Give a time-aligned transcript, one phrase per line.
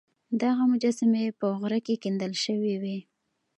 [0.41, 2.97] دغه مجسمې په غره کې کیندل شوې وې